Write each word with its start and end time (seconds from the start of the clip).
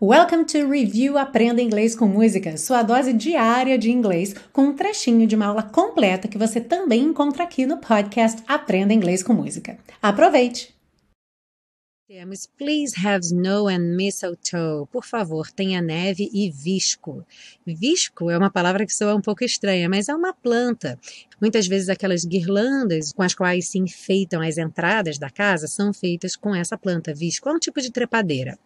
Welcome 0.00 0.44
to 0.44 0.70
Review 0.70 1.18
Aprenda 1.18 1.60
Inglês 1.60 1.96
com 1.96 2.06
Música, 2.06 2.56
sua 2.56 2.84
dose 2.84 3.12
diária 3.12 3.76
de 3.76 3.90
inglês, 3.90 4.32
com 4.52 4.66
um 4.66 4.72
trechinho 4.72 5.26
de 5.26 5.34
uma 5.34 5.46
aula 5.46 5.64
completa 5.64 6.28
que 6.28 6.38
você 6.38 6.60
também 6.60 7.02
encontra 7.02 7.42
aqui 7.42 7.66
no 7.66 7.78
podcast 7.78 8.40
Aprenda 8.46 8.94
Inglês 8.94 9.24
com 9.24 9.32
Música. 9.32 9.76
Aproveite! 10.00 10.72
Temos 12.06 12.46
Please 12.46 12.94
have 13.04 13.26
snow 13.26 13.66
and 13.66 13.96
mistletoe. 13.96 14.86
Por 14.92 15.04
favor, 15.04 15.50
tenha 15.50 15.82
neve 15.82 16.30
e 16.32 16.48
visco. 16.48 17.26
Visco 17.66 18.30
é 18.30 18.38
uma 18.38 18.52
palavra 18.52 18.86
que 18.86 18.94
soa 18.94 19.16
um 19.16 19.20
pouco 19.20 19.42
estranha, 19.42 19.88
mas 19.88 20.08
é 20.08 20.14
uma 20.14 20.32
planta. 20.32 20.96
Muitas 21.40 21.66
vezes 21.66 21.88
aquelas 21.88 22.24
guirlandas 22.24 23.12
com 23.12 23.24
as 23.24 23.34
quais 23.34 23.68
se 23.68 23.80
enfeitam 23.80 24.40
as 24.42 24.58
entradas 24.58 25.18
da 25.18 25.28
casa 25.28 25.66
são 25.66 25.92
feitas 25.92 26.36
com 26.36 26.54
essa 26.54 26.78
planta, 26.78 27.12
visco. 27.12 27.48
É 27.48 27.52
um 27.52 27.58
tipo 27.58 27.80
de 27.80 27.90
trepadeira. 27.90 28.56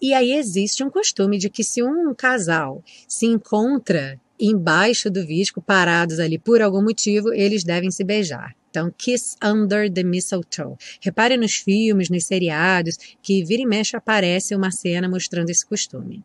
E 0.00 0.14
aí 0.14 0.32
existe 0.32 0.82
um 0.82 0.90
costume 0.90 1.36
de 1.38 1.50
que 1.50 1.62
se 1.62 1.82
um 1.82 2.14
casal 2.14 2.82
se 3.06 3.26
encontra 3.26 4.18
embaixo 4.38 5.10
do 5.10 5.26
visco, 5.26 5.60
parados 5.60 6.18
ali 6.18 6.38
por 6.38 6.62
algum 6.62 6.82
motivo, 6.82 7.32
eles 7.34 7.62
devem 7.62 7.90
se 7.90 8.02
beijar. 8.02 8.56
Então, 8.70 8.90
Kiss 8.96 9.36
Under 9.44 9.92
the 9.92 10.02
Mistletoe. 10.02 10.76
Repare 11.02 11.36
nos 11.36 11.56
filmes, 11.56 12.08
nos 12.08 12.24
seriados, 12.24 12.96
que 13.20 13.44
vira 13.44 13.62
e 13.62 13.66
mexe 13.66 13.96
aparece 13.96 14.54
uma 14.54 14.70
cena 14.70 15.08
mostrando 15.08 15.50
esse 15.50 15.66
costume. 15.66 16.24